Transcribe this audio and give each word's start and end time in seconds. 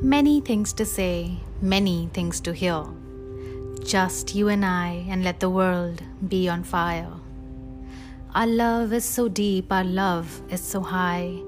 Many 0.00 0.40
things 0.40 0.72
to 0.74 0.84
say, 0.84 1.40
many 1.60 2.08
things 2.12 2.40
to 2.42 2.52
hear. 2.52 2.84
Just 3.82 4.32
you 4.32 4.46
and 4.46 4.64
I, 4.64 5.04
and 5.08 5.24
let 5.24 5.40
the 5.40 5.50
world 5.50 6.00
be 6.28 6.48
on 6.48 6.62
fire. 6.62 7.10
Our 8.32 8.46
love 8.46 8.92
is 8.92 9.04
so 9.04 9.26
deep, 9.26 9.72
our 9.72 9.82
love 9.82 10.40
is 10.50 10.60
so 10.60 10.82
high. 10.82 11.40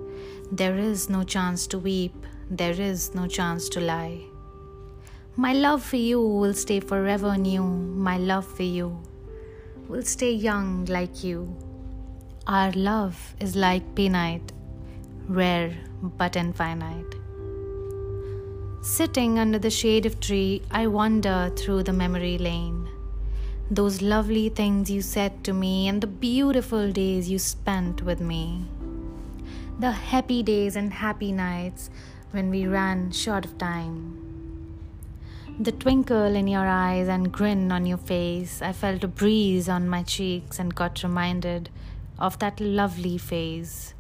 There 0.51 0.77
is 0.77 1.09
no 1.09 1.23
chance 1.23 1.69
to 1.69 1.79
weep, 1.79 2.27
there 2.51 2.73
is 2.73 3.15
no 3.15 3.29
chance 3.29 3.69
to 3.69 3.81
lie. 3.81 4.19
My 5.37 5.53
love 5.53 5.85
for 5.85 5.97
you 5.97 6.21
will 6.21 6.55
stay 6.55 6.81
forever 6.81 7.37
new. 7.37 7.63
My 7.63 8.19
love 8.19 8.47
for 8.47 8.65
you 8.65 9.01
will 9.87 10.03
stay 10.03 10.33
young 10.33 10.87
like 10.87 11.23
you. 11.23 11.57
Our 12.49 12.73
love 12.73 13.37
is 13.39 13.55
like 13.55 13.95
peanut, 13.95 14.43
rare 15.29 15.73
but 16.03 16.35
infinite. 16.35 17.20
Sitting 18.83 19.39
under 19.39 19.59
the 19.59 19.69
shade 19.69 20.07
of 20.07 20.21
tree, 20.21 20.63
I 20.71 20.87
wander 20.87 21.53
through 21.55 21.83
the 21.83 21.93
memory 21.93 22.39
lane. 22.39 22.89
Those 23.71 24.01
lovely 24.01 24.49
things 24.49 24.91
you 24.91 25.03
said 25.03 25.45
to 25.45 25.53
me 25.53 25.87
and 25.87 26.01
the 26.01 26.07
beautiful 26.07 26.91
days 26.91 27.29
you 27.29 27.39
spent 27.39 28.03
with 28.03 28.23
me. 28.23 28.65
The 29.79 29.91
happy 29.91 30.43
days 30.43 30.77
and 30.77 30.95
happy 30.95 31.31
nights 31.31 31.91
when 32.31 32.49
we 32.49 32.67
ran 32.67 33.13
short 33.13 33.45
of 33.45 33.59
time. 33.59 34.17
The 35.59 35.73
twinkle 35.73 36.35
in 36.35 36.49
your 36.49 36.67
eyes 36.67 37.09
and 37.09 37.31
grin 37.31 37.71
on 37.71 37.85
your 37.85 37.99
face, 37.99 38.63
I 38.63 38.73
felt 38.73 39.05
a 39.05 39.09
breeze 39.09 39.69
on 39.69 39.91
my 39.91 40.05
cheeks 40.05 40.59
and 40.59 40.75
got 40.75 41.03
reminded 41.03 41.69
of 42.19 42.39
that 42.39 42.59
lovely 42.61 43.19
phase. 43.19 43.93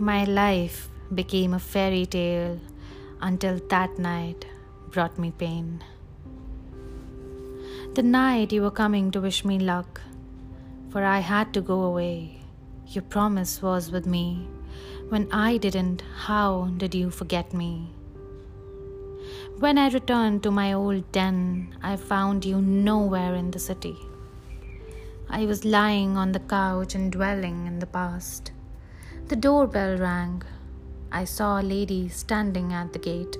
My 0.00 0.24
life 0.24 0.88
became 1.14 1.54
a 1.54 1.60
fairy 1.60 2.04
tale 2.04 2.58
until 3.20 3.58
that 3.68 3.98
night 3.98 4.46
brought 4.90 5.18
me 5.18 5.30
pain. 5.30 5.82
The 7.94 8.02
night 8.02 8.52
you 8.52 8.62
were 8.62 8.70
coming 8.70 9.10
to 9.10 9.20
wish 9.20 9.44
me 9.44 9.58
luck, 9.58 10.00
for 10.90 11.04
I 11.04 11.18
had 11.18 11.52
to 11.54 11.60
go 11.60 11.82
away. 11.82 12.40
Your 12.86 13.02
promise 13.02 13.60
was 13.60 13.90
with 13.90 14.06
me. 14.06 14.48
When 15.08 15.28
I 15.32 15.56
didn't, 15.56 16.02
how 16.16 16.70
did 16.76 16.94
you 16.94 17.10
forget 17.10 17.52
me? 17.52 17.90
When 19.58 19.78
I 19.78 19.88
returned 19.88 20.42
to 20.44 20.50
my 20.50 20.72
old 20.72 21.10
den, 21.12 21.74
I 21.82 21.96
found 21.96 22.44
you 22.44 22.60
nowhere 22.60 23.34
in 23.34 23.50
the 23.50 23.58
city. 23.58 23.96
I 25.28 25.44
was 25.46 25.64
lying 25.64 26.16
on 26.16 26.32
the 26.32 26.40
couch 26.40 26.94
and 26.94 27.10
dwelling 27.12 27.66
in 27.66 27.80
the 27.80 27.86
past. 27.86 28.52
The 29.26 29.36
doorbell 29.36 29.98
rang. 29.98 30.42
I 31.10 31.24
saw 31.24 31.60
a 31.60 31.62
lady 31.62 32.08
standing 32.08 32.72
at 32.72 32.92
the 32.92 32.98
gate. 32.98 33.36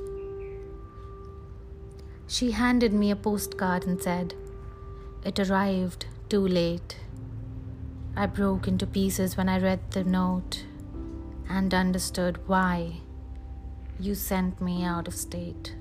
She 2.26 2.50
handed 2.50 2.92
me 2.92 3.10
a 3.10 3.16
postcard 3.16 3.86
and 3.86 4.00
said, 4.00 4.34
It 5.24 5.38
arrived 5.38 6.06
too 6.28 6.46
late. 6.46 6.96
I 8.16 8.26
broke 8.26 8.68
into 8.68 8.86
pieces 8.86 9.36
when 9.36 9.48
I 9.48 9.58
read 9.58 9.90
the 9.90 10.04
note 10.04 10.64
and 11.48 11.72
understood 11.72 12.46
why 12.46 13.00
you 13.98 14.14
sent 14.14 14.60
me 14.60 14.84
out 14.84 15.08
of 15.08 15.14
state. 15.14 15.74